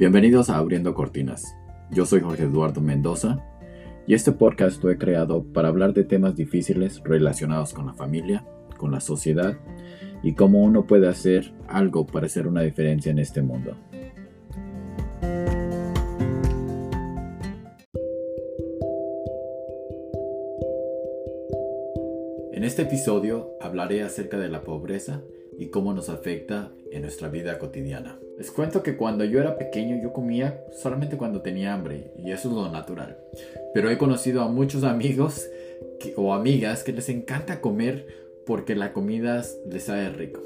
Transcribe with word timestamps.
Bienvenidos 0.00 0.48
a 0.48 0.56
Abriendo 0.56 0.94
Cortinas. 0.94 1.58
Yo 1.90 2.06
soy 2.06 2.22
Jorge 2.22 2.44
Eduardo 2.44 2.80
Mendoza 2.80 3.44
y 4.06 4.14
este 4.14 4.32
podcast 4.32 4.82
lo 4.82 4.90
he 4.90 4.96
creado 4.96 5.44
para 5.52 5.68
hablar 5.68 5.92
de 5.92 6.04
temas 6.04 6.34
difíciles 6.34 7.02
relacionados 7.04 7.74
con 7.74 7.84
la 7.84 7.92
familia, 7.92 8.46
con 8.78 8.92
la 8.92 9.00
sociedad 9.00 9.58
y 10.22 10.32
cómo 10.32 10.62
uno 10.62 10.86
puede 10.86 11.06
hacer 11.06 11.52
algo 11.68 12.06
para 12.06 12.24
hacer 12.24 12.46
una 12.46 12.62
diferencia 12.62 13.10
en 13.12 13.18
este 13.18 13.42
mundo. 13.42 13.76
Este 22.70 22.82
episodio 22.82 23.56
hablaré 23.60 24.04
acerca 24.04 24.38
de 24.38 24.48
la 24.48 24.62
pobreza 24.62 25.24
y 25.58 25.70
cómo 25.70 25.92
nos 25.92 26.08
afecta 26.08 26.70
en 26.92 27.02
nuestra 27.02 27.28
vida 27.28 27.58
cotidiana. 27.58 28.20
Les 28.38 28.52
cuento 28.52 28.84
que 28.84 28.96
cuando 28.96 29.24
yo 29.24 29.40
era 29.40 29.58
pequeño 29.58 30.00
yo 30.00 30.12
comía 30.12 30.64
solamente 30.80 31.16
cuando 31.16 31.42
tenía 31.42 31.74
hambre 31.74 32.12
y 32.16 32.30
eso 32.30 32.48
es 32.48 32.54
lo 32.54 32.70
natural. 32.70 33.18
Pero 33.74 33.90
he 33.90 33.98
conocido 33.98 34.42
a 34.42 34.48
muchos 34.48 34.84
amigos 34.84 35.48
o 36.14 36.32
amigas 36.32 36.84
que 36.84 36.92
les 36.92 37.08
encanta 37.08 37.60
comer 37.60 38.06
porque 38.46 38.76
la 38.76 38.92
comida 38.92 39.42
les 39.68 39.82
sabe 39.82 40.10
rico. 40.10 40.40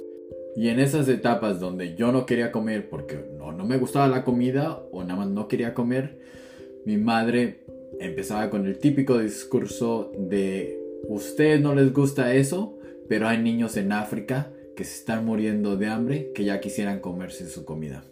Y 0.56 0.70
en 0.70 0.80
esas 0.80 1.06
etapas 1.08 1.60
donde 1.60 1.94
yo 1.94 2.10
no 2.10 2.24
quería 2.24 2.52
comer 2.52 2.88
porque 2.88 3.22
no, 3.36 3.52
no 3.52 3.66
me 3.66 3.76
gustaba 3.76 4.08
la 4.08 4.24
comida 4.24 4.82
o 4.92 5.02
nada 5.02 5.16
más 5.16 5.28
no 5.28 5.46
quería 5.46 5.74
comer, 5.74 6.16
mi 6.86 6.96
madre 6.96 7.58
empezaba 8.00 8.48
con 8.48 8.66
el 8.66 8.78
típico 8.78 9.18
discurso 9.18 10.10
de 10.16 10.83
ustedes 11.08 11.60
no 11.60 11.74
les 11.74 11.92
gusta 11.92 12.34
eso, 12.34 12.78
pero 13.08 13.28
hay 13.28 13.42
niños 13.42 13.76
en 13.76 13.92
África 13.92 14.50
que 14.76 14.84
se 14.84 14.96
están 14.96 15.24
muriendo 15.24 15.76
de 15.76 15.86
hambre 15.86 16.32
que 16.34 16.44
ya 16.44 16.60
quisieran 16.60 17.00
comerse 17.00 17.48
su 17.48 17.64
comida. 17.64 18.04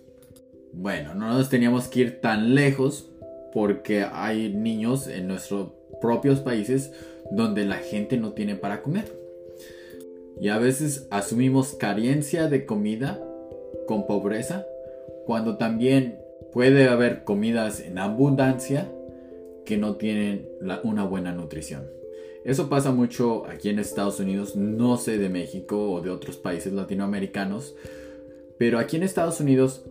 Bueno, 0.73 1.15
no 1.15 1.29
nos 1.29 1.49
teníamos 1.51 1.89
que 1.89 2.01
ir 2.01 2.21
tan 2.21 2.55
lejos 2.55 3.11
porque 3.53 4.05
hay 4.11 4.53
niños 4.53 5.07
en 5.07 5.29
nuestros 5.29 5.73
propios 6.01 6.41
países 6.41 6.93
donde 7.31 7.65
la 7.65 7.77
gente 7.77 8.17
no 8.17 8.33
tiene 8.33 8.57
para 8.57 8.83
comer. 8.83 9.05
Y 10.41 10.49
a 10.49 10.59
veces 10.59 11.07
asumimos 11.11 11.75
carencia 11.75 12.49
de 12.49 12.65
comida 12.65 13.21
con 13.87 14.07
pobreza 14.07 14.67
cuando 15.27 15.57
también 15.57 16.19
puede 16.53 16.89
haber 16.89 17.25
comidas 17.25 17.81
en 17.81 17.99
abundancia 17.99 18.91
que 19.65 19.77
no 19.77 19.97
tienen 19.97 20.49
una 20.83 21.05
buena 21.05 21.33
nutrición. 21.33 22.02
Eso 22.45 22.69
pasa 22.69 22.91
mucho 22.91 23.47
aquí 23.47 23.69
en 23.69 23.79
Estados 23.79 24.19
Unidos, 24.19 24.57
no 24.57 24.97
sé 24.97 25.19
de 25.19 25.29
México 25.29 25.93
o 25.93 26.01
de 26.01 26.11
otros 26.11 26.37
países 26.37 26.73
latinoamericanos, 26.73 27.77
pero 28.59 28.79
aquí 28.79 28.97
en 28.97 29.05
Estados 29.05 29.41
Unidos 29.41 29.85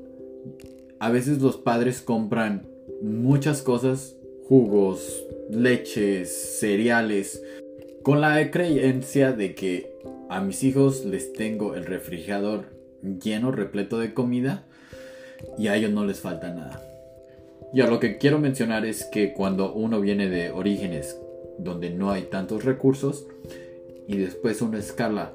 a 1.00 1.10
veces 1.10 1.42
los 1.42 1.58
padres 1.58 2.02
compran 2.02 2.68
muchas 3.02 3.62
cosas, 3.62 4.18
jugos, 4.48 5.26
leches, 5.50 6.60
cereales, 6.60 7.42
con 8.04 8.20
la 8.20 8.52
creencia 8.52 9.32
de 9.32 9.56
que 9.56 9.94
a 10.30 10.42
mis 10.42 10.64
hijos 10.64 11.06
les 11.06 11.34
tengo 11.34 11.76
el 11.76 11.86
refrigerador 11.86 12.66
lleno, 13.02 13.52
repleto 13.52 13.98
de 13.98 14.14
comida, 14.14 14.66
y 15.58 15.68
a 15.68 15.76
ellos 15.76 15.92
no 15.92 16.06
les 16.06 16.20
falta 16.20 16.54
nada. 16.54 16.82
Y 17.74 17.82
a 17.82 17.88
lo 17.88 18.00
que 18.00 18.18
quiero 18.18 18.40
mencionar 18.40 18.86
es 18.86 19.06
que 19.06 19.34
cuando 19.34 19.74
uno 19.74 20.02
viene 20.02 20.30
de 20.30 20.52
orígenes 20.52 21.18
donde 21.58 21.90
no 21.90 22.12
hay 22.12 22.24
tantos 22.24 22.66
recursos 22.66 23.28
y 24.08 24.18
después 24.18 24.62
uno 24.62 24.78
escala 24.78 25.34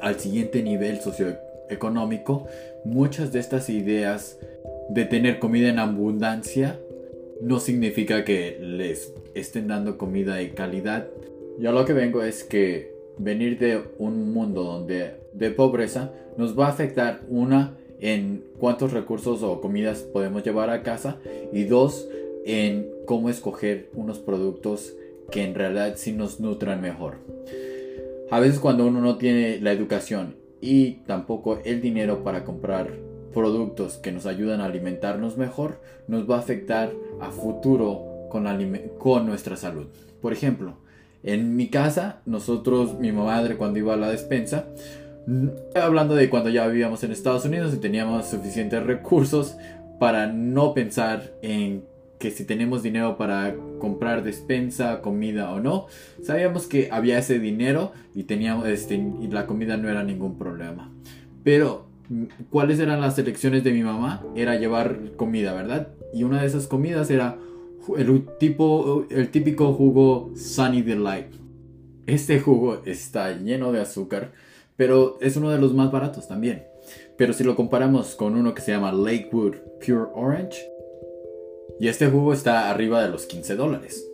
al 0.00 0.18
siguiente 0.18 0.62
nivel 0.62 1.00
socioeconómico, 1.00 2.46
muchas 2.84 3.32
de 3.32 3.40
estas 3.40 3.68
ideas 3.68 4.38
de 4.90 5.04
tener 5.04 5.38
comida 5.38 5.68
en 5.68 5.78
abundancia 5.78 6.78
no 7.40 7.60
significa 7.60 8.24
que 8.24 8.58
les 8.60 9.14
estén 9.34 9.68
dando 9.68 9.98
comida 9.98 10.36
de 10.36 10.50
calidad. 10.50 11.08
Ya 11.58 11.72
lo 11.72 11.84
que 11.84 11.92
vengo 11.92 12.22
es 12.22 12.44
que 12.44 12.92
venir 13.18 13.58
de 13.58 13.82
un 13.98 14.32
mundo 14.32 14.62
donde 14.62 15.14
de 15.32 15.50
pobreza 15.50 16.12
nos 16.36 16.58
va 16.58 16.66
a 16.66 16.70
afectar 16.70 17.22
una 17.28 17.76
en 18.00 18.44
cuántos 18.58 18.92
recursos 18.92 19.42
o 19.42 19.60
comidas 19.60 20.00
podemos 20.00 20.42
llevar 20.42 20.70
a 20.70 20.82
casa 20.82 21.18
y 21.52 21.64
dos 21.64 22.08
en 22.44 22.88
cómo 23.06 23.28
escoger 23.28 23.88
unos 23.94 24.18
productos 24.18 24.94
que 25.32 25.42
en 25.42 25.56
realidad 25.56 25.94
sí 25.96 26.12
nos 26.12 26.38
nutran 26.38 26.80
mejor. 26.80 27.16
A 28.30 28.38
veces 28.38 28.60
cuando 28.60 28.86
uno 28.86 29.00
no 29.00 29.16
tiene 29.16 29.58
la 29.60 29.72
educación 29.72 30.36
y 30.60 31.02
tampoco 31.06 31.58
el 31.64 31.80
dinero 31.80 32.22
para 32.22 32.44
comprar 32.44 32.92
productos 33.34 33.96
que 33.98 34.12
nos 34.12 34.26
ayudan 34.26 34.60
a 34.60 34.66
alimentarnos 34.66 35.36
mejor, 35.36 35.80
nos 36.06 36.30
va 36.30 36.36
a 36.36 36.40
afectar 36.40 36.92
a 37.20 37.30
futuro 37.30 38.28
con, 38.30 39.26
nuestra 39.26 39.56
salud. 39.56 39.86
Por 40.20 40.32
ejemplo, 40.32 40.78
en 41.22 41.56
mi 41.56 41.68
casa, 41.68 42.22
nosotros, 42.24 42.98
mi 42.98 43.12
madre 43.12 43.56
cuando 43.56 43.78
iba 43.78 43.94
a 43.94 43.98
la 43.98 44.10
despensa, 44.10 44.66
hablando 45.74 46.14
de 46.14 46.30
cuando 46.30 46.50
ya 46.50 46.66
vivíamos 46.66 47.02
en 47.04 47.12
Estados 47.12 47.44
Unidos 47.44 47.74
y 47.74 47.78
teníamos 47.78 48.26
suficientes 48.28 48.82
recursos 48.82 49.56
para 49.98 50.26
no 50.26 50.74
pensar 50.74 51.34
en 51.42 51.84
que 52.22 52.30
si 52.30 52.44
tenemos 52.44 52.84
dinero 52.84 53.16
para 53.16 53.56
comprar 53.80 54.22
despensa, 54.22 55.00
comida 55.02 55.50
o 55.50 55.58
no, 55.58 55.88
sabíamos 56.22 56.68
que 56.68 56.88
había 56.92 57.18
ese 57.18 57.40
dinero 57.40 57.90
y 58.14 58.22
teníamos 58.22 58.68
este 58.68 59.04
la 59.28 59.48
comida 59.48 59.76
no 59.76 59.90
era 59.90 60.04
ningún 60.04 60.38
problema. 60.38 60.88
Pero 61.42 61.86
¿cuáles 62.48 62.78
eran 62.78 63.00
las 63.00 63.18
elecciones 63.18 63.64
de 63.64 63.72
mi 63.72 63.82
mamá? 63.82 64.24
Era 64.36 64.54
llevar 64.54 65.16
comida, 65.16 65.52
¿verdad? 65.52 65.88
Y 66.14 66.22
una 66.22 66.40
de 66.40 66.46
esas 66.46 66.68
comidas 66.68 67.10
era 67.10 67.38
el 67.98 68.24
tipo 68.38 69.04
el 69.10 69.28
típico 69.32 69.72
jugo 69.72 70.30
Sunny 70.36 70.82
Delight. 70.82 71.34
Este 72.06 72.38
jugo 72.38 72.82
está 72.84 73.36
lleno 73.36 73.72
de 73.72 73.80
azúcar, 73.80 74.30
pero 74.76 75.18
es 75.20 75.36
uno 75.36 75.50
de 75.50 75.58
los 75.58 75.74
más 75.74 75.90
baratos 75.90 76.28
también. 76.28 76.62
Pero 77.18 77.32
si 77.32 77.42
lo 77.42 77.56
comparamos 77.56 78.14
con 78.14 78.36
uno 78.36 78.54
que 78.54 78.62
se 78.62 78.70
llama 78.70 78.92
Lakewood 78.92 79.56
Pure 79.84 80.10
Orange, 80.14 80.71
y 81.82 81.88
este 81.88 82.06
jugo 82.06 82.32
está 82.32 82.70
arriba 82.70 83.02
de 83.02 83.08
los 83.08 83.26
15 83.26 83.56
dólares. 83.56 84.08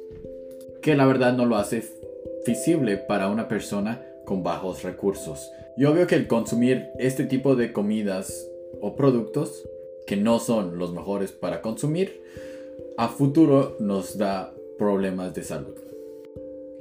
Que 0.81 0.97
la 0.97 1.05
verdad 1.05 1.35
no 1.35 1.45
lo 1.45 1.57
hace 1.57 1.85
feasible 2.47 2.97
para 2.97 3.29
una 3.29 3.47
persona 3.47 4.07
con 4.25 4.43
bajos 4.43 4.85
recursos. 4.85 5.53
Yo 5.77 5.93
veo 5.93 6.07
que 6.07 6.15
el 6.15 6.29
consumir 6.29 6.87
este 6.99 7.25
tipo 7.25 7.57
de 7.57 7.75
comidas 7.75 8.49
o 8.81 8.97
productos 8.97 9.69
que 10.07 10.17
no 10.17 10.39
son 10.39 10.79
los 10.79 10.95
mejores 10.95 11.33
para 11.33 11.61
consumir, 11.61 12.23
a 12.97 13.09
futuro 13.09 13.77
nos 13.81 14.17
da 14.17 14.55
problemas 14.79 15.35
de 15.35 15.43
salud. 15.43 15.75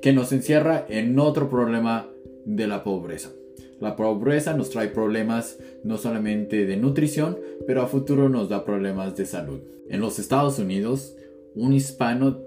Que 0.01 0.13
nos 0.13 0.31
encierra 0.31 0.85
en 0.87 1.19
otro 1.19 1.49
problema 1.49 2.09
de 2.45 2.65
la 2.65 2.85
pobreza. 2.85 3.33
La 3.79 3.95
pobreza 3.95 4.55
nos 4.55 4.71
trae 4.71 4.87
problemas 4.87 5.59
no 5.83 5.97
solamente 5.97 6.65
de 6.65 6.77
nutrición, 6.77 7.37
pero 7.67 7.81
a 7.81 7.87
futuro 7.87 8.27
nos 8.27 8.49
da 8.49 8.65
problemas 8.65 9.15
de 9.15 9.25
salud. 9.25 9.59
En 9.89 10.01
los 10.01 10.17
Estados 10.17 10.57
Unidos, 10.57 11.15
un 11.55 11.73
hispano 11.73 12.39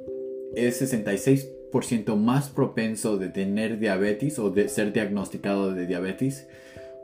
es 0.55 0.83
66% 0.83 2.17
más 2.17 2.49
propenso 2.49 3.17
de 3.17 3.29
tener 3.29 3.79
diabetes 3.79 4.39
o 4.41 4.51
de 4.51 4.69
ser 4.69 4.93
diagnosticado 4.93 5.73
de 5.73 5.87
diabetes 5.87 6.49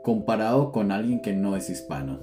comparado 0.03 0.71
con 0.71 0.91
alguien 0.91 1.21
que 1.21 1.33
no 1.33 1.55
es 1.55 1.69
hispano. 1.69 2.19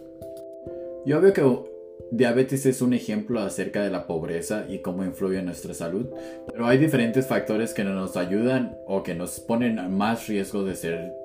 Yo 1.06 1.20
veo 1.20 1.32
que 1.32 1.74
diabetes 2.10 2.66
es 2.66 2.82
un 2.82 2.92
ejemplo 2.92 3.40
acerca 3.40 3.82
de 3.82 3.90
la 3.90 4.06
pobreza 4.06 4.66
y 4.68 4.78
cómo 4.78 5.04
influye 5.04 5.38
en 5.38 5.46
nuestra 5.46 5.74
salud, 5.74 6.06
pero 6.50 6.66
hay 6.66 6.78
diferentes 6.78 7.26
factores 7.26 7.72
que 7.72 7.84
nos 7.84 8.16
ayudan 8.16 8.76
o 8.86 9.02
que 9.02 9.14
nos 9.14 9.40
ponen 9.40 9.96
más 9.96 10.28
riesgo 10.28 10.64
de 10.64 10.76
ser 10.76 11.23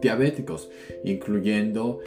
diabéticos, 0.00 0.70
incluyendo, 1.04 2.00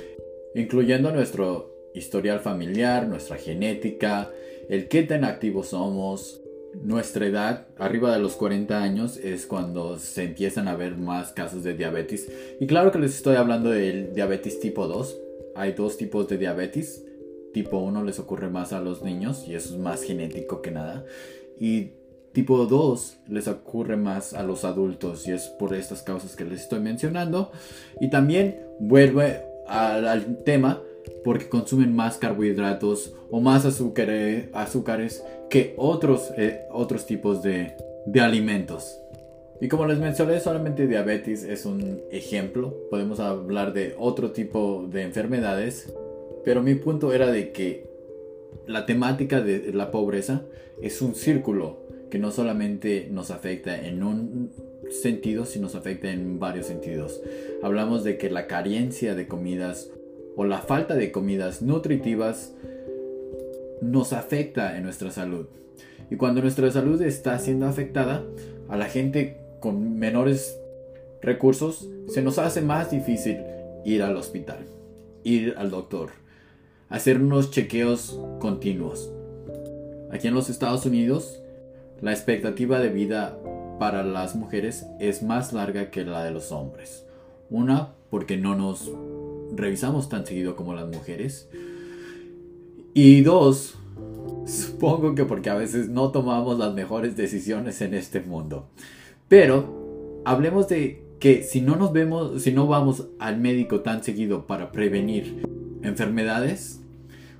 incluyendo 0.56 1.12
nuestro 1.12 1.74
historial 1.94 2.40
familiar, 2.40 3.08
nuestra 3.08 3.38
genética, 3.38 4.32
el 4.70 4.88
qué 4.88 5.04
tan 5.04 5.24
activos 5.24 5.70
somos, 5.70 6.44
nuestra 6.82 7.28
edad, 7.28 7.68
arriba 7.78 8.14
de 8.14 8.20
los 8.20 8.34
40 8.34 8.82
años, 8.82 9.18
es 9.18 9.46
cuando 9.46 10.00
se 10.00 10.24
empiezan 10.24 10.68
a 10.68 10.76
ver 10.76 10.98
más 10.98 11.32
casos 11.32 11.64
de 11.64 11.76
diabetes. 11.76 12.32
Y 12.60 12.68
claro 12.68 12.92
que 12.92 13.00
les 13.00 13.16
estoy 13.16 13.36
hablando 13.36 13.70
del 13.70 14.14
diabetes 14.14 14.60
tipo 14.60 14.88
2. 14.88 15.18
Hay 15.56 15.74
dos 15.74 15.98
tipos 15.98 16.28
de 16.28 16.38
diabetes. 16.38 17.06
Tipo 17.54 17.78
1 17.78 18.04
les 18.04 18.18
ocurre 18.18 18.50
más 18.50 18.74
a 18.74 18.82
los 18.82 19.04
niños 19.04 19.48
y 19.48 19.54
eso 19.54 19.76
es 19.76 19.80
más 19.80 20.02
genético 20.02 20.62
que 20.62 20.72
nada. 20.72 21.06
Y 21.60 21.92
Tipo 22.34 22.66
2 22.66 23.18
les 23.30 23.48
ocurre 23.48 23.96
más 23.96 24.34
a 24.34 24.42
los 24.42 24.66
adultos 24.66 25.28
y 25.28 25.32
es 25.32 25.48
por 25.48 25.76
estas 25.76 26.02
causas 26.02 26.36
que 26.36 26.46
les 26.46 26.62
estoy 26.62 26.80
mencionando. 26.80 27.52
Y 28.02 28.10
también 28.10 28.60
vuelve 28.80 29.44
al, 29.68 30.38
tema 30.44 30.82
porque 31.24 31.48
consumen 31.48 31.96
más 31.96 32.18
carbohidratos 32.18 33.14
o 33.30 33.40
más 33.40 33.66
azúcares, 33.66 34.50
azúcares 34.54 35.24
que 35.50 35.76
otros, 35.78 36.32
eh, 36.36 36.66
otros 36.72 37.06
tipos 37.06 37.44
de, 37.44 37.78
de 38.08 38.20
alimentos. 38.20 39.00
Y 39.62 39.68
como 39.68 39.86
les 39.86 40.00
mencioné, 40.00 40.40
solamente 40.40 40.88
diabetes 40.88 41.44
es 41.44 41.66
un 41.66 42.02
ejemplo. 42.12 42.76
Podemos 42.90 43.20
hablar 43.20 43.74
de 43.74 43.96
otro 43.98 44.32
tipo 44.32 44.88
de 44.92 45.04
enfermedades. 45.04 45.94
Pero 46.44 46.64
mi 46.64 46.76
punto 46.76 47.14
era 47.14 47.32
de 47.32 47.52
que 47.52 47.88
la 48.68 48.86
temática 48.86 49.40
de 49.42 49.72
la 49.72 49.92
pobreza 49.92 50.44
es 50.82 51.02
un 51.02 51.16
círculo 51.16 51.83
que 52.14 52.20
no 52.20 52.30
solamente 52.30 53.08
nos 53.10 53.32
afecta 53.32 53.88
en 53.88 54.04
un 54.04 54.52
sentido, 54.92 55.48
sino 55.48 55.64
nos 55.64 55.74
afecta 55.74 56.12
en 56.12 56.38
varios 56.38 56.68
sentidos. 56.68 57.20
Hablamos 57.64 58.04
de 58.04 58.20
que 58.20 58.30
la 58.30 58.46
carencia 58.46 59.16
de 59.16 59.28
comidas 59.28 59.90
o 60.36 60.46
la 60.46 60.60
falta 60.60 60.94
de 60.94 61.12
comidas 61.12 61.64
nutritivas 61.64 62.54
nos 63.82 64.14
afecta 64.14 64.78
en 64.78 64.84
nuestra 64.84 65.10
salud. 65.10 65.48
Y 66.12 66.18
cuando 66.18 66.44
nuestra 66.44 66.70
salud 66.70 67.02
está 67.02 67.40
siendo 67.40 67.66
afectada, 67.66 68.24
a 68.70 68.78
la 68.78 68.86
gente 68.86 69.40
con 69.60 69.98
menores 69.98 70.56
recursos 71.20 71.90
se 72.10 72.22
nos 72.22 72.38
hace 72.38 72.62
más 72.62 72.92
difícil 72.92 73.40
ir 73.86 74.04
al 74.04 74.16
hospital, 74.18 74.60
ir 75.24 75.56
al 75.58 75.72
doctor, 75.72 76.12
hacer 76.90 77.20
unos 77.20 77.50
chequeos 77.50 78.20
continuos. 78.40 79.12
Aquí 80.12 80.28
en 80.28 80.36
los 80.36 80.52
Estados 80.52 80.86
Unidos, 80.86 81.40
la 82.04 82.12
expectativa 82.12 82.80
de 82.80 82.90
vida 82.90 83.40
para 83.80 84.04
las 84.04 84.36
mujeres 84.36 84.86
es 85.00 85.24
más 85.24 85.54
larga 85.54 85.90
que 85.90 86.04
la 86.04 86.26
de 86.26 86.32
los 86.32 86.52
hombres. 86.52 87.06
Una, 87.50 87.94
porque 88.10 88.36
no 88.36 88.56
nos 88.56 88.92
revisamos 89.56 90.10
tan 90.10 90.26
seguido 90.26 90.58
como 90.58 90.74
las 90.74 90.90
mujeres. 90.90 91.48
Y 92.94 93.22
dos, 93.22 93.76
supongo 94.46 95.16
que 95.16 95.24
porque 95.24 95.50
a 95.50 95.56
veces 95.56 95.88
no 95.88 96.12
tomamos 96.12 96.60
las 96.60 96.74
mejores 96.74 97.16
decisiones 97.16 97.80
en 97.80 97.94
este 97.94 98.20
mundo. 98.20 98.68
Pero 99.30 100.22
hablemos 100.26 100.68
de 100.68 101.06
que 101.22 101.42
si 101.42 101.62
no 101.62 101.78
nos 101.78 101.94
vemos, 101.94 102.44
si 102.44 102.52
no 102.52 102.68
vamos 102.68 103.08
al 103.18 103.40
médico 103.40 103.80
tan 103.80 104.04
seguido 104.04 104.46
para 104.46 104.74
prevenir 104.74 105.48
enfermedades, 105.84 106.82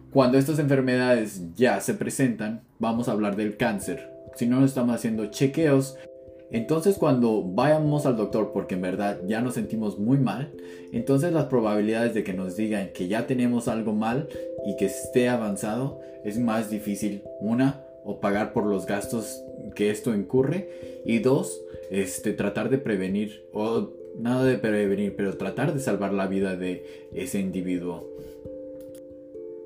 cuando 0.10 0.38
estas 0.38 0.58
enfermedades 0.60 1.54
ya 1.54 1.82
se 1.82 1.96
presentan, 1.96 2.62
vamos 2.80 3.10
a 3.10 3.12
hablar 3.12 3.36
del 3.36 3.58
cáncer. 3.58 4.13
Si 4.36 4.46
no 4.46 4.64
estamos 4.64 4.96
haciendo 4.96 5.28
chequeos, 5.28 5.98
entonces 6.52 6.98
cuando 6.98 7.44
vayamos 7.44 8.06
al 8.06 8.18
doctor 8.18 8.52
porque 8.54 8.76
en 8.76 8.82
verdad 8.82 9.20
ya 9.26 9.42
nos 9.42 9.56
sentimos 9.56 9.98
muy 9.98 10.18
mal, 10.18 10.52
entonces 10.92 11.34
las 11.34 11.46
probabilidades 11.46 12.14
de 12.14 12.24
que 12.24 12.34
nos 12.34 12.56
digan 12.56 12.92
que 12.94 13.08
ya 13.08 13.26
tenemos 13.28 13.68
algo 13.68 13.94
mal 13.94 14.28
y 14.66 14.76
que 14.76 14.86
esté 14.86 15.30
avanzado 15.30 16.00
es 16.24 16.38
más 16.38 16.70
difícil. 16.70 17.24
Una, 17.42 17.84
o 18.04 18.20
pagar 18.20 18.54
por 18.54 18.66
los 18.66 18.86
gastos 18.86 19.44
que 19.76 19.90
esto 19.90 20.14
incurre. 20.14 20.70
Y 21.06 21.20
dos, 21.20 21.62
este, 21.90 22.34
tratar 22.34 22.70
de 22.70 22.78
prevenir, 22.78 23.46
o 23.54 23.90
nada 24.18 24.46
de 24.46 24.58
prevenir, 24.58 25.16
pero 25.16 25.38
tratar 25.38 25.74
de 25.74 25.80
salvar 25.80 26.14
la 26.14 26.28
vida 26.28 26.56
de 26.56 27.10
ese 27.14 27.40
individuo. 27.40 28.08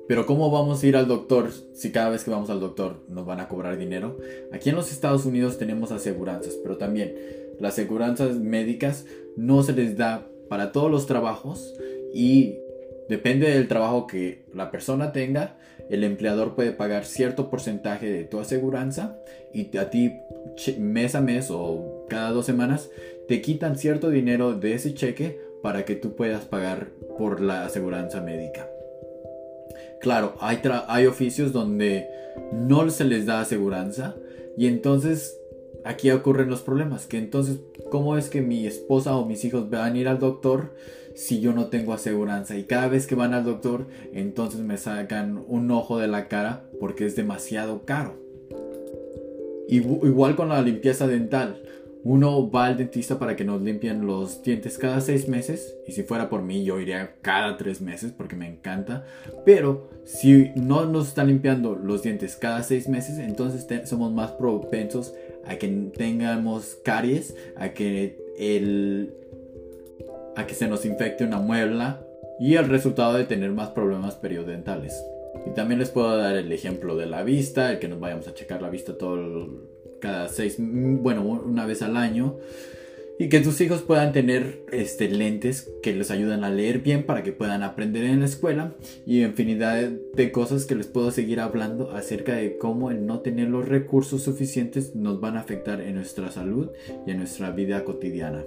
Pero 0.08 0.24
¿cómo 0.24 0.50
vamos 0.50 0.82
a 0.82 0.86
ir 0.86 0.96
al 0.96 1.06
doctor 1.06 1.50
si 1.74 1.92
cada 1.92 2.08
vez 2.08 2.24
que 2.24 2.30
vamos 2.30 2.48
al 2.48 2.60
doctor 2.60 3.04
nos 3.08 3.26
van 3.26 3.40
a 3.40 3.48
cobrar 3.48 3.76
dinero? 3.76 4.16
Aquí 4.52 4.70
en 4.70 4.76
los 4.76 4.90
Estados 4.90 5.26
Unidos 5.26 5.58
tenemos 5.58 5.92
aseguranzas, 5.92 6.54
pero 6.62 6.78
también 6.78 7.14
las 7.60 7.74
aseguranzas 7.74 8.36
médicas 8.36 9.04
no 9.36 9.62
se 9.62 9.74
les 9.74 9.98
da 9.98 10.26
para 10.48 10.72
todos 10.72 10.90
los 10.90 11.06
trabajos 11.06 11.74
y 12.14 12.56
depende 13.10 13.50
del 13.50 13.68
trabajo 13.68 14.06
que 14.06 14.46
la 14.54 14.70
persona 14.70 15.12
tenga, 15.12 15.58
el 15.90 16.02
empleador 16.04 16.54
puede 16.54 16.72
pagar 16.72 17.04
cierto 17.04 17.50
porcentaje 17.50 18.10
de 18.10 18.24
tu 18.24 18.40
aseguranza 18.40 19.18
y 19.52 19.76
a 19.76 19.90
ti 19.90 20.14
mes 20.78 21.14
a 21.16 21.20
mes 21.20 21.48
o 21.50 22.06
cada 22.08 22.30
dos 22.30 22.46
semanas 22.46 22.90
te 23.28 23.42
quitan 23.42 23.76
cierto 23.76 24.08
dinero 24.08 24.54
de 24.54 24.72
ese 24.72 24.94
cheque 24.94 25.38
para 25.62 25.84
que 25.84 25.96
tú 25.96 26.16
puedas 26.16 26.46
pagar 26.46 26.88
por 27.18 27.42
la 27.42 27.66
aseguranza 27.66 28.22
médica. 28.22 28.68
Claro, 30.00 30.36
hay, 30.40 30.60
hay 30.88 31.06
oficios 31.06 31.52
donde 31.52 32.08
no 32.52 32.88
se 32.90 33.04
les 33.04 33.26
da 33.26 33.40
aseguranza 33.40 34.16
y 34.56 34.66
entonces 34.66 35.38
aquí 35.84 36.10
ocurren 36.10 36.50
los 36.50 36.62
problemas. 36.62 37.06
Que 37.06 37.18
entonces, 37.18 37.60
¿cómo 37.90 38.16
es 38.16 38.28
que 38.28 38.42
mi 38.42 38.66
esposa 38.66 39.16
o 39.16 39.24
mis 39.24 39.44
hijos 39.44 39.70
van 39.70 39.94
a 39.94 39.98
ir 39.98 40.08
al 40.08 40.18
doctor 40.18 40.74
si 41.14 41.40
yo 41.40 41.52
no 41.52 41.66
tengo 41.66 41.92
aseguranza? 41.92 42.56
Y 42.56 42.64
cada 42.64 42.88
vez 42.88 43.06
que 43.06 43.14
van 43.14 43.34
al 43.34 43.44
doctor, 43.44 43.86
entonces 44.12 44.60
me 44.60 44.76
sacan 44.76 45.44
un 45.48 45.70
ojo 45.70 45.98
de 45.98 46.08
la 46.08 46.28
cara 46.28 46.68
porque 46.80 47.06
es 47.06 47.16
demasiado 47.16 47.84
caro. 47.84 48.16
Igual 49.68 50.34
con 50.34 50.48
la 50.48 50.62
limpieza 50.62 51.06
dental. 51.06 51.62
Uno 52.04 52.50
va 52.50 52.66
al 52.66 52.76
dentista 52.76 53.18
para 53.18 53.36
que 53.36 53.44
nos 53.44 53.60
limpien 53.60 54.06
los 54.06 54.42
dientes 54.42 54.78
cada 54.78 55.00
seis 55.00 55.28
meses. 55.28 55.76
Y 55.86 55.92
si 55.92 56.02
fuera 56.02 56.28
por 56.28 56.42
mí, 56.42 56.64
yo 56.64 56.78
iría 56.80 57.16
cada 57.22 57.56
tres 57.56 57.80
meses 57.80 58.12
porque 58.16 58.36
me 58.36 58.48
encanta. 58.48 59.04
Pero 59.44 59.90
si 60.04 60.50
no 60.54 60.86
nos 60.86 61.08
están 61.08 61.28
limpiando 61.28 61.74
los 61.74 62.02
dientes 62.02 62.36
cada 62.36 62.62
seis 62.62 62.88
meses, 62.88 63.18
entonces 63.18 63.66
somos 63.88 64.12
más 64.12 64.32
propensos 64.32 65.14
a 65.44 65.56
que 65.56 65.68
tengamos 65.96 66.78
caries, 66.84 67.34
a 67.56 67.70
que 67.70 68.18
el 68.38 69.14
a 70.36 70.46
que 70.46 70.54
se 70.54 70.68
nos 70.68 70.86
infecte 70.86 71.24
una 71.24 71.38
muela 71.38 72.00
y 72.38 72.54
el 72.54 72.68
resultado 72.68 73.14
de 73.14 73.24
tener 73.24 73.50
más 73.50 73.70
problemas 73.70 74.14
periodentales. 74.14 75.04
Y 75.46 75.50
también 75.50 75.80
les 75.80 75.90
puedo 75.90 76.16
dar 76.16 76.36
el 76.36 76.52
ejemplo 76.52 76.96
de 76.96 77.06
la 77.06 77.24
vista, 77.24 77.72
el 77.72 77.78
que 77.80 77.88
nos 77.88 77.98
vayamos 77.98 78.28
a 78.28 78.34
checar 78.34 78.62
la 78.62 78.70
vista 78.70 78.96
todo 78.96 79.16
cada 80.00 80.28
seis, 80.28 80.56
bueno, 80.58 81.22
una 81.22 81.66
vez 81.66 81.82
al 81.82 81.96
año. 81.96 82.36
Y 83.20 83.28
que 83.28 83.40
tus 83.40 83.60
hijos 83.60 83.82
puedan 83.82 84.12
tener 84.12 84.64
este, 84.70 85.08
lentes 85.08 85.68
que 85.82 85.92
les 85.92 86.12
ayuden 86.12 86.44
a 86.44 86.50
leer 86.50 86.78
bien 86.78 87.02
para 87.02 87.24
que 87.24 87.32
puedan 87.32 87.64
aprender 87.64 88.04
en 88.04 88.20
la 88.20 88.26
escuela. 88.26 88.74
Y 89.06 89.24
infinidad 89.24 89.90
de 90.14 90.30
cosas 90.30 90.66
que 90.66 90.76
les 90.76 90.86
puedo 90.86 91.10
seguir 91.10 91.40
hablando 91.40 91.90
acerca 91.90 92.34
de 92.34 92.56
cómo 92.58 92.92
el 92.92 93.06
no 93.06 93.18
tener 93.18 93.48
los 93.48 93.68
recursos 93.68 94.22
suficientes 94.22 94.94
nos 94.94 95.20
van 95.20 95.36
a 95.36 95.40
afectar 95.40 95.80
en 95.80 95.96
nuestra 95.96 96.30
salud 96.30 96.70
y 97.06 97.10
en 97.10 97.18
nuestra 97.18 97.50
vida 97.50 97.84
cotidiana. 97.84 98.44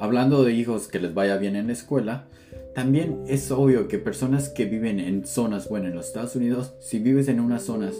Hablando 0.00 0.42
de 0.42 0.54
hijos 0.54 0.88
que 0.88 0.98
les 0.98 1.14
vaya 1.14 1.36
bien 1.36 1.54
en 1.54 1.68
la 1.68 1.72
escuela, 1.72 2.26
también 2.74 3.22
es 3.28 3.52
obvio 3.52 3.86
que 3.86 3.98
personas 3.98 4.48
que 4.48 4.64
viven 4.64 4.98
en 4.98 5.24
zonas, 5.24 5.68
bueno, 5.68 5.86
en 5.86 5.94
los 5.94 6.08
Estados 6.08 6.34
Unidos, 6.34 6.74
si 6.80 6.98
vives 6.98 7.28
en 7.28 7.38
unas 7.38 7.62
zonas 7.62 7.94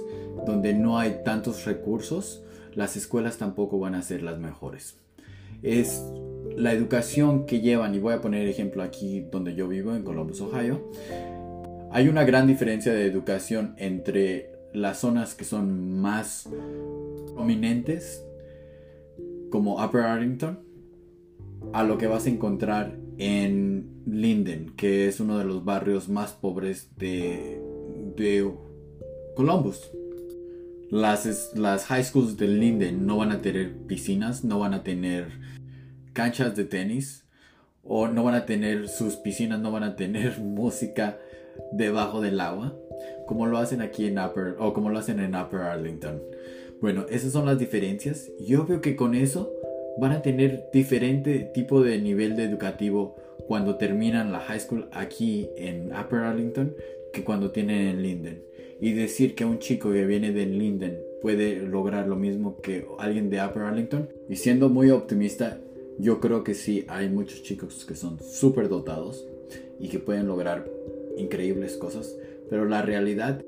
donde 0.44 0.74
no 0.74 0.98
hay 0.98 1.18
tantos 1.24 1.64
recursos, 1.64 2.42
las 2.74 2.96
escuelas 2.96 3.38
tampoco 3.38 3.78
van 3.78 3.94
a 3.94 4.02
ser 4.02 4.22
las 4.22 4.38
mejores. 4.38 4.96
Es 5.62 6.02
la 6.56 6.72
educación 6.72 7.46
que 7.46 7.60
llevan, 7.60 7.94
y 7.94 7.98
voy 7.98 8.14
a 8.14 8.20
poner 8.20 8.46
ejemplo 8.48 8.82
aquí 8.82 9.26
donde 9.30 9.54
yo 9.54 9.68
vivo, 9.68 9.94
en 9.94 10.02
Columbus, 10.02 10.40
Ohio. 10.40 10.90
Hay 11.90 12.08
una 12.08 12.24
gran 12.24 12.46
diferencia 12.46 12.92
de 12.92 13.06
educación 13.06 13.74
entre 13.78 14.50
las 14.72 14.98
zonas 14.98 15.34
que 15.34 15.44
son 15.44 16.00
más 16.00 16.48
prominentes, 17.34 18.24
como 19.50 19.82
Upper 19.82 20.02
Arlington, 20.02 20.58
a 21.72 21.84
lo 21.84 21.96
que 21.98 22.06
vas 22.06 22.26
a 22.26 22.30
encontrar 22.30 22.98
en 23.18 24.02
Linden, 24.06 24.74
que 24.76 25.08
es 25.08 25.20
uno 25.20 25.38
de 25.38 25.44
los 25.44 25.64
barrios 25.64 26.08
más 26.08 26.32
pobres 26.32 26.90
de, 26.96 27.62
de 28.16 28.52
Columbus. 29.36 29.90
Las, 30.94 31.86
high 31.86 32.04
schools 32.04 32.36
de 32.36 32.46
Linden 32.46 33.04
no 33.04 33.16
van 33.16 33.32
a 33.32 33.42
tener 33.42 33.72
piscinas, 33.88 34.44
no 34.44 34.60
van 34.60 34.74
a 34.74 34.84
tener 34.84 35.26
canchas 36.12 36.54
de 36.54 36.64
tenis, 36.64 37.24
o 37.82 38.06
no 38.06 38.22
van 38.22 38.36
a 38.36 38.46
tener 38.46 38.86
sus 38.86 39.16
piscinas, 39.16 39.58
no 39.58 39.72
van 39.72 39.82
a 39.82 39.96
tener 39.96 40.38
música 40.40 41.18
debajo 41.72 42.20
del 42.20 42.38
agua, 42.38 42.78
como 43.26 43.46
lo 43.46 43.58
hacen 43.58 43.82
aquí 43.82 44.06
en 44.06 44.20
Upper, 44.20 44.54
o 44.60 44.72
como 44.72 44.88
lo 44.88 45.00
hacen 45.00 45.18
en 45.18 45.34
Upper 45.34 45.62
Arlington. 45.62 46.22
Bueno, 46.80 47.06
esas 47.10 47.32
son 47.32 47.46
las 47.46 47.58
diferencias. 47.58 48.30
Yo 48.38 48.64
veo 48.64 48.80
que 48.80 48.94
con 48.94 49.16
eso 49.16 49.52
van 49.98 50.12
a 50.12 50.22
tener 50.22 50.70
diferente 50.72 51.50
tipo 51.52 51.82
de 51.82 51.98
nivel 51.98 52.36
de 52.36 52.44
educativo 52.44 53.16
cuando 53.48 53.78
terminan 53.78 54.30
la 54.30 54.38
high 54.38 54.60
school 54.60 54.88
aquí 54.92 55.48
en 55.56 55.90
Upper 55.92 56.20
Arlington 56.20 56.72
que 57.12 57.24
cuando 57.24 57.50
tienen 57.50 57.88
en 57.88 58.00
Linden. 58.00 58.53
Y 58.84 58.92
decir 58.92 59.34
que 59.34 59.46
un 59.46 59.60
chico 59.60 59.90
que 59.90 60.04
viene 60.04 60.30
de 60.30 60.44
Linden 60.44 61.00
puede 61.22 61.56
lograr 61.62 62.06
lo 62.06 62.16
mismo 62.16 62.60
que 62.60 62.86
alguien 62.98 63.30
de 63.30 63.42
Upper 63.42 63.62
Arlington. 63.62 64.10
Y 64.28 64.36
siendo 64.36 64.68
muy 64.68 64.90
optimista, 64.90 65.58
yo 65.98 66.20
creo 66.20 66.44
que 66.44 66.52
sí 66.52 66.84
hay 66.86 67.08
muchos 67.08 67.42
chicos 67.42 67.86
que 67.86 67.94
son 67.94 68.20
súper 68.20 68.68
dotados 68.68 69.26
y 69.80 69.88
que 69.88 70.00
pueden 70.00 70.26
lograr 70.26 70.68
increíbles 71.16 71.78
cosas. 71.78 72.14
Pero 72.50 72.66
la 72.66 72.82
realidad 72.82 73.42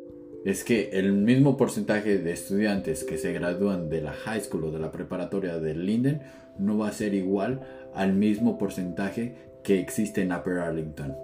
es 0.46 0.64
que 0.64 0.88
el 0.94 1.12
mismo 1.12 1.58
porcentaje 1.58 2.16
de 2.16 2.32
estudiantes 2.32 3.04
que 3.04 3.18
se 3.18 3.34
gradúan 3.34 3.90
de 3.90 4.00
la 4.00 4.14
high 4.14 4.40
school 4.40 4.64
o 4.64 4.70
de 4.70 4.78
la 4.78 4.90
preparatoria 4.90 5.58
de 5.58 5.74
Linden 5.74 6.22
no 6.58 6.78
va 6.78 6.88
a 6.88 6.92
ser 6.92 7.12
igual 7.12 7.60
al 7.92 8.14
mismo 8.14 8.56
porcentaje 8.56 9.34
que 9.62 9.80
existe 9.80 10.22
en 10.22 10.32
Upper 10.32 10.60
Arlington. 10.60 11.14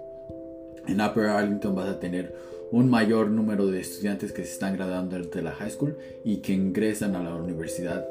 En 0.87 1.01
Upper 1.01 1.25
Arlington 1.25 1.73
vas 1.73 1.89
a 1.89 1.99
tener 1.99 2.52
un 2.73 2.89
mayor 2.89 3.29
número 3.29 3.67
de 3.67 3.81
estudiantes 3.81 4.31
que 4.31 4.43
se 4.43 4.53
están 4.53 4.75
graduando 4.75 5.15
de 5.19 5.41
la 5.43 5.51
high 5.51 5.69
school 5.69 5.95
y 6.25 6.37
que 6.37 6.53
ingresan 6.53 7.15
a 7.15 7.21
la 7.21 7.35
universidad. 7.35 8.03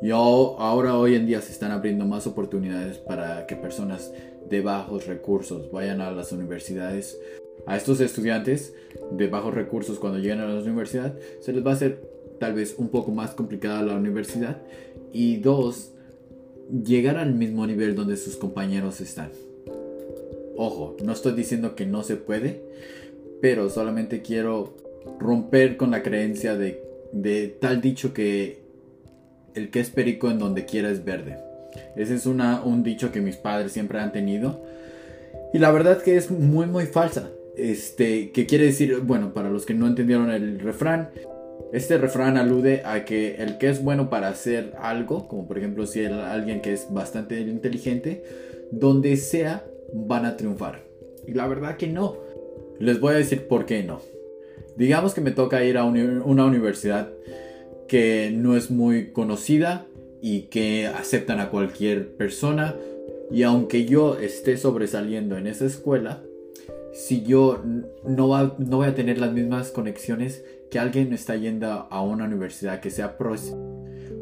Y 0.00 0.10
ahora 0.10 0.96
hoy 0.96 1.16
en 1.16 1.26
día 1.26 1.40
se 1.40 1.50
están 1.50 1.72
abriendo 1.72 2.06
más 2.06 2.28
oportunidades 2.28 2.98
para 2.98 3.48
que 3.48 3.56
personas 3.56 4.12
de 4.48 4.60
bajos 4.60 5.08
recursos 5.08 5.72
vayan 5.72 6.00
a 6.00 6.12
las 6.12 6.32
universidades 6.32 7.18
A 7.66 7.76
estos 7.76 8.00
estudiantes 8.00 8.74
de 9.10 9.26
bajos 9.26 9.54
recursos 9.54 9.98
cuando 9.98 10.20
llegan 10.20 10.38
a 10.38 10.46
la 10.46 10.60
universidad 10.60 11.12
se 11.40 11.52
les 11.52 11.66
va 11.66 11.72
a 11.72 11.74
hacer 11.74 12.00
tal 12.38 12.54
vez 12.54 12.76
un 12.78 12.90
poco 12.90 13.10
más 13.10 13.32
complicada 13.32 13.82
la 13.82 13.96
universidad 13.96 14.62
y 15.12 15.38
dos, 15.38 15.90
llegar 16.70 17.16
al 17.16 17.34
mismo 17.34 17.66
nivel 17.66 17.96
donde 17.96 18.16
sus 18.16 18.36
compañeros 18.36 19.00
están. 19.00 19.32
Ojo, 20.56 20.96
no 21.02 21.12
estoy 21.12 21.32
diciendo 21.32 21.74
que 21.74 21.86
no 21.86 22.02
se 22.02 22.16
puede, 22.16 22.62
pero 23.40 23.70
solamente 23.70 24.22
quiero 24.22 24.76
romper 25.18 25.76
con 25.76 25.90
la 25.90 26.02
creencia 26.02 26.56
de, 26.56 26.82
de 27.12 27.48
tal 27.48 27.80
dicho 27.80 28.12
que 28.12 28.60
el 29.54 29.70
que 29.70 29.80
es 29.80 29.90
perico 29.90 30.30
en 30.30 30.38
donde 30.38 30.64
quiera 30.64 30.90
es 30.90 31.04
verde. 31.04 31.38
Ese 31.96 32.14
es 32.14 32.26
una, 32.26 32.62
un 32.62 32.82
dicho 32.82 33.12
que 33.12 33.20
mis 33.20 33.36
padres 33.36 33.72
siempre 33.72 34.00
han 34.00 34.12
tenido. 34.12 34.60
Y 35.52 35.58
la 35.58 35.70
verdad 35.70 36.02
que 36.02 36.16
es 36.16 36.30
muy 36.30 36.66
muy 36.66 36.86
falsa. 36.86 37.30
Este, 37.56 38.30
que 38.30 38.46
quiere 38.46 38.66
decir, 38.66 39.00
bueno, 39.00 39.34
para 39.34 39.50
los 39.50 39.66
que 39.66 39.74
no 39.74 39.86
entendieron 39.86 40.30
el 40.30 40.60
refrán, 40.60 41.10
este 41.72 41.98
refrán 41.98 42.36
alude 42.36 42.82
a 42.84 43.04
que 43.04 43.36
el 43.36 43.58
que 43.58 43.68
es 43.68 43.82
bueno 43.82 44.08
para 44.08 44.28
hacer 44.28 44.72
algo, 44.80 45.28
como 45.28 45.46
por 45.46 45.58
ejemplo 45.58 45.86
si 45.86 46.00
hay 46.00 46.12
alguien 46.12 46.62
que 46.62 46.72
es 46.72 46.86
bastante 46.90 47.40
inteligente, 47.40 48.24
donde 48.70 49.16
sea 49.16 49.64
van 49.92 50.24
a 50.24 50.36
triunfar. 50.36 50.82
Y 51.26 51.34
la 51.34 51.46
verdad 51.46 51.76
que 51.76 51.86
no. 51.86 52.16
Les 52.80 52.98
voy 52.98 53.14
a 53.14 53.18
decir 53.18 53.46
por 53.46 53.66
qué 53.66 53.82
no. 53.82 54.00
Digamos 54.76 55.12
que 55.12 55.20
me 55.20 55.32
toca 55.32 55.62
ir 55.62 55.76
a 55.76 55.84
una 55.84 56.46
universidad 56.46 57.12
que 57.86 58.32
no 58.34 58.56
es 58.56 58.70
muy 58.70 59.12
conocida 59.12 59.86
y 60.22 60.42
que 60.44 60.86
aceptan 60.86 61.40
a 61.40 61.50
cualquier 61.50 62.16
persona. 62.16 62.74
Y 63.30 63.42
aunque 63.42 63.84
yo 63.84 64.18
esté 64.18 64.56
sobresaliendo 64.56 65.36
en 65.36 65.46
esa 65.46 65.66
escuela, 65.66 66.22
si 66.94 67.22
yo 67.22 67.62
no, 68.02 68.54
no 68.58 68.76
voy 68.78 68.86
a 68.86 68.94
tener 68.94 69.18
las 69.18 69.32
mismas 69.34 69.70
conexiones 69.70 70.42
que 70.70 70.78
alguien 70.78 71.12
está 71.12 71.36
yendo 71.36 71.86
a 71.90 72.02
una 72.02 72.24
universidad 72.24 72.80
que 72.80 72.88
sea 72.88 73.18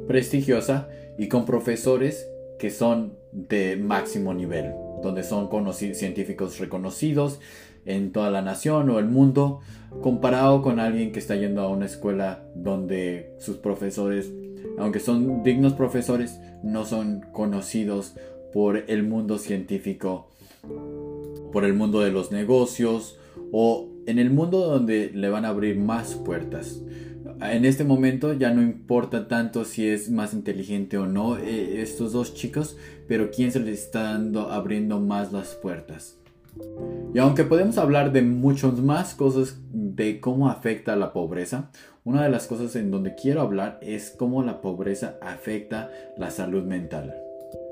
prestigiosa 0.09 0.89
y 1.17 1.29
con 1.29 1.47
profesores 1.47 2.27
que 2.59 2.71
son 2.71 3.17
de 3.31 3.77
máximo 3.77 4.35
nivel, 4.35 4.73
donde 5.01 5.23
son 5.23 5.49
científicos 5.73 6.59
reconocidos 6.59 7.39
en 7.89 8.13
toda 8.13 8.31
la 8.31 8.43
nación 8.43 8.89
o 8.91 8.99
el 8.99 9.07
mundo, 9.07 9.61
comparado 10.03 10.63
con 10.63 10.79
alguien 10.79 11.11
que 11.11 11.19
está 11.19 11.35
yendo 11.35 11.63
a 11.63 11.69
una 11.69 11.87
escuela 11.87 12.45
donde 12.55 13.33
sus 13.39 13.57
profesores, 13.57 14.33
aunque 14.79 15.01
son 15.01 15.43
dignos 15.43 15.73
profesores, 15.73 16.39
no 16.63 16.85
son 16.85 17.25
conocidos 17.33 18.15
por 18.53 18.85
el 18.89 19.03
mundo 19.03 19.39
científico, 19.39 20.29
por 21.53 21.65
el 21.65 21.75
mundo 21.75 22.01
de 22.01 22.13
los 22.13 22.31
negocios 22.31 23.19
o 23.53 23.89
en 24.07 24.19
el 24.19 24.31
mundo 24.31 24.61
donde 24.61 25.11
le 25.13 25.29
van 25.31 25.45
a 25.45 25.49
abrir 25.49 25.79
más 25.79 26.15
puertas. 26.15 26.83
En 27.41 27.65
este 27.65 27.85
momento 27.85 28.33
ya 28.33 28.53
no 28.53 28.63
importa 28.63 29.29
tanto 29.29 29.65
si 29.65 29.87
es 29.87 30.11
más 30.11 30.35
inteligente 30.35 30.99
o 30.99 31.07
no 31.07 31.39
eh, 31.39 31.81
estos 31.83 32.13
dos 32.13 32.35
chicos, 32.35 32.77
pero 33.07 33.31
quién 33.31 33.53
se 33.53 33.61
les 33.61 33.85
está 33.85 34.03
dando 34.03 34.51
abriendo 34.51 35.01
más 35.01 35.33
las 35.33 35.55
puertas. 35.55 36.18
Y 37.15 37.19
aunque 37.19 37.45
podemos 37.45 37.79
hablar 37.79 38.13
de 38.13 38.23
muchas 38.23 38.75
más 38.75 39.15
cosas 39.15 39.57
de 39.73 40.21
cómo 40.21 40.49
afecta 40.49 40.95
la 40.95 41.13
pobreza, 41.13 41.71
una 42.05 42.23
de 42.23 42.31
las 42.31 42.47
cosas 42.47 42.77
en 42.77 42.91
donde 42.91 43.15
quiero 43.15 43.41
hablar 43.41 43.79
es 43.83 44.11
cómo 44.11 44.43
la 44.43 44.61
pobreza 44.61 45.19
afecta 45.21 45.91
la 46.17 46.31
salud 46.31 46.65
mental. 46.65 47.15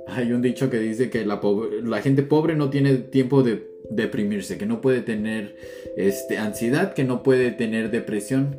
Hay 0.09 0.33
un 0.33 0.43
dicho 0.43 0.71
que 0.71 0.79
dice 0.79 1.11
que 1.11 1.27
la, 1.27 1.41
la 1.85 2.01
gente 2.01 2.23
pobre 2.23 2.55
no 2.55 2.71
tiene 2.71 2.95
tiempo 2.97 3.43
de 3.43 3.77
deprimirse, 3.91 4.59
que 4.59 4.67
no 4.67 4.81
puede 4.81 5.03
tener 5.03 5.57
este, 5.97 6.39
ansiedad, 6.39 6.95
que 6.95 7.05
no 7.05 7.23
puede 7.23 7.51
tener 7.51 7.91
depresión, 7.91 8.59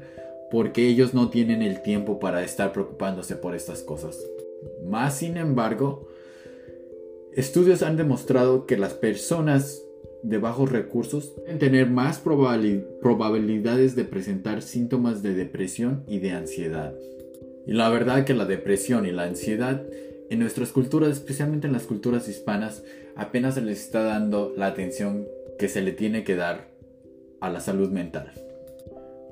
porque 0.51 0.88
ellos 0.88 1.13
no 1.13 1.29
tienen 1.29 1.62
el 1.62 1.81
tiempo 1.81 2.19
para 2.19 2.43
estar 2.43 2.72
preocupándose 2.72 3.36
por 3.36 3.55
estas 3.55 3.81
cosas. 3.81 4.19
Más 4.86 5.17
sin 5.17 5.38
embargo, 5.38 6.07
estudios 7.34 7.81
han 7.81 7.98
demostrado 7.98 8.65
que 8.65 8.77
las 8.77 8.93
personas 8.93 9.84
de 10.24 10.38
bajos 10.38 10.71
recursos 10.71 11.27
pueden 11.36 11.59
tener 11.59 11.89
más 11.89 12.19
probabilidades 12.19 13.95
de 13.95 14.03
presentar 14.03 14.62
síntomas 14.62 15.21
de 15.24 15.33
depresión 15.33 16.03
y 16.07 16.19
de 16.19 16.31
ansiedad. 16.31 16.93
Y 17.65 17.74
la 17.74 17.89
verdad 17.89 18.25
que 18.25 18.33
la 18.33 18.45
depresión 18.45 19.05
y 19.05 19.12
la 19.12 19.24
ansiedad 19.24 19.83
en 20.29 20.39
nuestras 20.39 20.71
culturas, 20.71 21.12
especialmente 21.12 21.67
en 21.67 21.74
las 21.74 21.83
culturas 21.83 22.27
hispanas, 22.27 22.83
apenas 23.15 23.55
se 23.55 23.62
les 23.62 23.79
está 23.79 24.03
dando 24.03 24.53
la 24.55 24.67
atención 24.67 25.25
que 25.57 25.69
se 25.69 25.81
le 25.81 25.91
tiene 25.91 26.24
que 26.24 26.36
dar 26.36 26.67
a 27.39 27.50
la 27.50 27.59
salud 27.59 27.89
mental. 27.89 28.31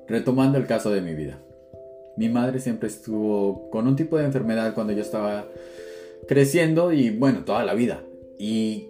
Retomando 0.08 0.58
el 0.58 0.68
caso 0.68 0.92
de 0.92 1.02
mi 1.02 1.14
vida. 1.14 1.40
Mi 2.18 2.30
madre 2.30 2.60
siempre 2.60 2.88
estuvo 2.88 3.70
con 3.70 3.88
un 3.88 3.96
tipo 3.96 4.18
de 4.18 4.26
enfermedad 4.26 4.74
cuando 4.74 4.94
yo 4.94 5.02
estaba 5.02 5.48
creciendo 6.28 6.94
y 6.94 7.10
bueno, 7.10 7.44
toda 7.44 7.64
la 7.64 7.74
vida. 7.74 8.02
Y 8.40 8.88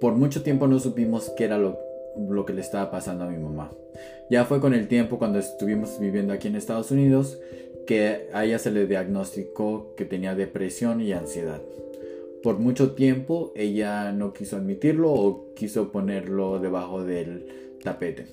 por 0.00 0.14
mucho 0.14 0.42
tiempo 0.42 0.66
no 0.66 0.78
supimos 0.78 1.32
qué 1.36 1.44
era 1.44 1.58
lo, 1.58 1.78
lo 2.28 2.44
que 2.46 2.52
le 2.52 2.60
estaba 2.60 2.90
pasando 2.90 3.24
a 3.24 3.30
mi 3.30 3.38
mamá. 3.38 3.72
Ya 4.30 4.44
fue 4.44 4.60
con 4.60 4.74
el 4.74 4.88
tiempo 4.88 5.18
cuando 5.18 5.38
estuvimos 5.38 5.98
viviendo 6.00 6.32
aquí 6.32 6.48
en 6.48 6.56
Estados 6.56 6.90
Unidos 6.90 7.38
que 7.86 8.28
a 8.32 8.44
ella 8.44 8.58
se 8.58 8.70
le 8.70 8.86
diagnosticó 8.86 9.94
que 9.96 10.04
tenía 10.04 10.34
depresión 10.34 11.00
y 11.00 11.12
ansiedad. 11.12 11.62
Por 12.42 12.58
mucho 12.58 12.92
tiempo 12.92 13.52
ella 13.56 14.12
no 14.12 14.32
quiso 14.32 14.56
admitirlo 14.56 15.12
o 15.12 15.54
quiso 15.54 15.92
ponerlo 15.92 16.58
debajo 16.58 17.04
del 17.04 17.76
tapete. 17.82 18.26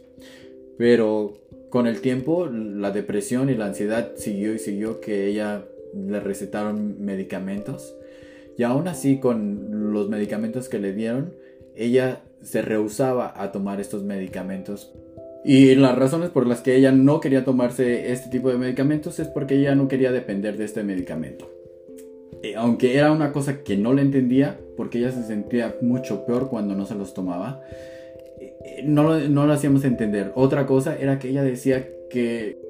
Pero 0.77 1.35
con 1.69 1.87
el 1.87 2.01
tiempo 2.01 2.47
la 2.47 2.91
depresión 2.91 3.49
y 3.49 3.55
la 3.55 3.67
ansiedad 3.67 4.13
siguió 4.15 4.53
y 4.53 4.59
siguió 4.59 4.99
que 4.99 5.27
ella 5.27 5.65
le 5.95 6.19
recetaron 6.19 7.03
medicamentos. 7.03 7.95
Y 8.57 8.63
aún 8.63 8.87
así 8.87 9.19
con 9.19 9.93
los 9.93 10.09
medicamentos 10.09 10.69
que 10.69 10.79
le 10.79 10.93
dieron, 10.93 11.33
ella 11.75 12.21
se 12.41 12.61
rehusaba 12.61 13.33
a 13.35 13.51
tomar 13.51 13.79
estos 13.79 14.03
medicamentos 14.03 14.93
y 15.43 15.75
las 15.75 15.97
razones 15.97 16.29
por 16.29 16.47
las 16.47 16.61
que 16.61 16.75
ella 16.75 16.91
no 16.91 17.19
quería 17.19 17.43
tomarse 17.43 18.11
este 18.11 18.29
tipo 18.29 18.49
de 18.49 18.57
medicamentos 18.57 19.19
es 19.19 19.27
porque 19.27 19.55
ella 19.55 19.75
no 19.75 19.89
quería 19.89 20.11
depender 20.11 20.57
de 20.57 20.63
este 20.63 20.83
medicamento. 20.83 21.49
Eh, 22.41 22.55
aunque 22.55 22.97
era 22.97 23.11
una 23.11 23.33
cosa 23.33 23.61
que 23.63 23.75
no 23.75 23.93
le 23.93 24.01
entendía, 24.01 24.57
porque 24.77 24.99
ella 24.99 25.11
se 25.11 25.23
sentía 25.23 25.75
mucho 25.81 26.25
peor 26.25 26.49
cuando 26.49 26.75
no 26.75 26.85
se 26.85 26.95
los 26.95 27.13
tomaba, 27.13 27.61
eh, 28.39 28.83
no, 28.85 29.19
no 29.19 29.45
lo 29.45 29.53
hacíamos 29.53 29.83
entender. 29.83 30.31
Otra 30.35 30.65
cosa 30.65 30.95
era 30.95 31.19
que 31.19 31.29
ella 31.29 31.43
decía 31.43 31.89
que, 32.09 32.62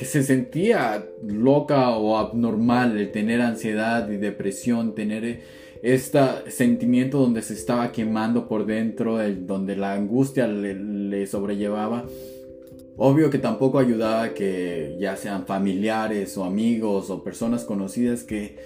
que 0.00 0.06
se 0.06 0.22
sentía 0.22 1.04
loca 1.22 1.90
o 1.90 2.16
abnormal 2.16 2.96
el 2.96 3.12
tener 3.12 3.42
ansiedad 3.42 4.10
y 4.10 4.16
depresión, 4.16 4.94
tener 4.94 5.42
este 5.82 6.18
sentimiento 6.50 7.18
donde 7.18 7.42
se 7.42 7.52
estaba 7.52 7.92
quemando 7.92 8.48
por 8.48 8.64
dentro, 8.64 9.18
donde 9.40 9.76
la 9.76 9.92
angustia 9.92 10.46
le, 10.46 11.26
sobrellevaba. 11.26 12.06
Obvio 12.96 13.28
que 13.28 13.36
tampoco 13.36 13.78
ayudaba 13.78 14.32
que 14.32 14.96
ya 14.98 15.16
sean 15.16 15.44
familiares 15.44 16.34
o 16.38 16.44
amigos 16.44 17.10
o 17.10 17.22
personas 17.22 17.64
conocidas 17.64 18.24
que 18.24 18.56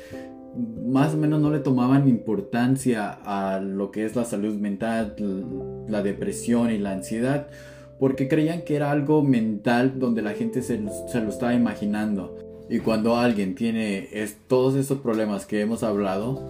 más 0.86 1.14
o 1.14 1.16
menos 1.16 1.40
no 1.40 1.50
le 1.50 1.58
tomaban 1.58 2.08
importancia 2.08 3.10
a 3.24 3.58
lo 3.58 3.90
que 3.90 4.04
es 4.04 4.14
la 4.14 4.24
salud 4.24 4.54
mental, 4.54 5.16
la 5.88 6.00
depresión 6.00 6.70
y 6.70 6.78
la 6.78 6.92
ansiedad, 6.92 7.48
porque 7.98 8.28
creían 8.28 8.62
que 8.62 8.76
era 8.76 8.90
algo 8.90 9.22
mental 9.22 9.98
donde 9.98 10.22
la 10.22 10.32
gente 10.32 10.62
se, 10.62 10.80
se 11.10 11.20
lo 11.20 11.30
estaba 11.30 11.54
imaginando. 11.54 12.36
Y 12.68 12.78
cuando 12.78 13.16
alguien 13.16 13.54
tiene 13.54 14.08
todos 14.48 14.74
esos 14.74 14.98
problemas 14.98 15.46
que 15.46 15.60
hemos 15.60 15.82
hablado, 15.82 16.48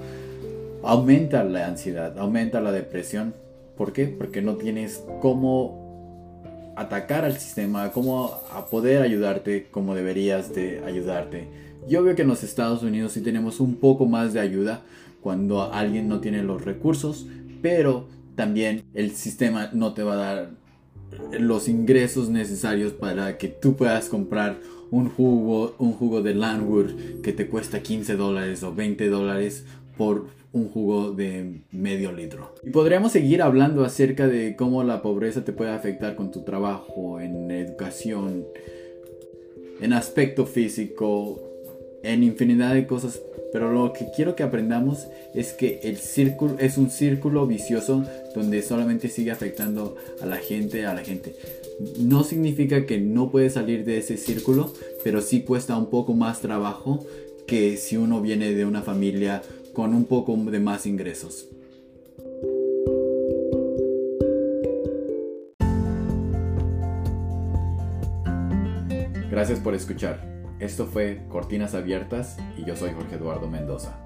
aumenta 0.82 1.42
la 1.44 1.66
ansiedad, 1.66 2.18
aumenta 2.18 2.60
la 2.60 2.72
depresión. 2.72 3.34
¿Por 3.76 3.92
qué? 3.92 4.06
Porque 4.06 4.40
no 4.40 4.54
tienes 4.54 5.04
cómo 5.20 6.72
atacar 6.76 7.24
al 7.24 7.38
sistema, 7.38 7.90
cómo 7.90 8.32
a 8.52 8.66
poder 8.66 9.02
ayudarte 9.02 9.66
como 9.70 9.94
deberías 9.94 10.54
de 10.54 10.82
ayudarte. 10.84 11.48
Yo 11.88 12.02
veo 12.02 12.14
que 12.14 12.22
en 12.22 12.28
los 12.28 12.42
Estados 12.42 12.82
Unidos 12.82 13.12
sí 13.12 13.20
tenemos 13.20 13.60
un 13.60 13.76
poco 13.76 14.06
más 14.06 14.32
de 14.32 14.40
ayuda 14.40 14.82
cuando 15.20 15.72
alguien 15.72 16.08
no 16.08 16.20
tiene 16.20 16.42
los 16.42 16.64
recursos, 16.64 17.26
pero 17.62 18.06
también 18.34 18.84
el 18.94 19.12
sistema 19.12 19.70
no 19.72 19.94
te 19.94 20.02
va 20.02 20.14
a 20.14 20.16
dar 20.16 20.50
los 21.38 21.68
ingresos 21.68 22.28
necesarios 22.28 22.92
para 22.92 23.38
que 23.38 23.48
tú 23.48 23.76
puedas 23.76 24.08
comprar 24.08 24.58
un 24.90 25.08
jugo, 25.08 25.74
un 25.78 25.92
jugo 25.92 26.22
de 26.22 26.34
Landwood 26.34 27.20
que 27.22 27.32
te 27.32 27.48
cuesta 27.48 27.82
15 27.82 28.16
dólares 28.16 28.62
o 28.62 28.74
20 28.74 29.08
dólares 29.08 29.64
por 29.96 30.26
un 30.52 30.68
jugo 30.68 31.10
de 31.10 31.62
medio 31.72 32.12
litro. 32.12 32.54
Y 32.62 32.70
podríamos 32.70 33.10
seguir 33.12 33.42
hablando 33.42 33.84
acerca 33.84 34.28
de 34.28 34.54
cómo 34.54 34.84
la 34.84 35.02
pobreza 35.02 35.44
te 35.44 35.52
puede 35.52 35.72
afectar 35.72 36.14
con 36.14 36.30
tu 36.30 36.44
trabajo, 36.44 37.20
en 37.20 37.50
educación, 37.50 38.44
en 39.80 39.92
aspecto 39.92 40.46
físico, 40.46 41.42
en 42.04 42.22
infinidad 42.22 42.72
de 42.74 42.86
cosas 42.86 43.20
Pero 43.54 43.72
lo 43.72 43.92
que 43.92 44.08
quiero 44.10 44.34
que 44.34 44.42
aprendamos 44.42 45.06
es 45.32 45.52
que 45.52 45.78
el 45.84 45.98
círculo 45.98 46.56
es 46.58 46.76
un 46.76 46.90
círculo 46.90 47.46
vicioso 47.46 48.04
donde 48.34 48.62
solamente 48.62 49.08
sigue 49.08 49.30
afectando 49.30 49.94
a 50.20 50.26
la 50.26 50.38
gente, 50.38 50.86
a 50.86 50.92
la 50.92 51.04
gente. 51.04 51.36
No 52.00 52.24
significa 52.24 52.84
que 52.84 52.98
no 52.98 53.30
puede 53.30 53.50
salir 53.50 53.84
de 53.84 53.98
ese 53.98 54.16
círculo, 54.16 54.74
pero 55.04 55.20
sí 55.20 55.42
cuesta 55.42 55.78
un 55.78 55.88
poco 55.88 56.14
más 56.14 56.40
trabajo 56.40 57.06
que 57.46 57.76
si 57.76 57.96
uno 57.96 58.20
viene 58.20 58.52
de 58.54 58.64
una 58.64 58.82
familia 58.82 59.40
con 59.72 59.94
un 59.94 60.06
poco 60.06 60.36
de 60.36 60.58
más 60.58 60.84
ingresos. 60.84 61.46
Gracias 69.30 69.60
por 69.60 69.76
escuchar. 69.76 70.33
Esto 70.64 70.86
fue 70.86 71.20
Cortinas 71.28 71.74
Abiertas 71.74 72.38
y 72.56 72.64
yo 72.64 72.74
soy 72.74 72.92
Jorge 72.94 73.16
Eduardo 73.16 73.50
Mendoza. 73.50 74.02